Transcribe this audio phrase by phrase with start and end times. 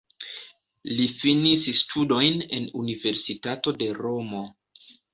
[0.99, 4.47] Li finis studojn en universitato de Romo.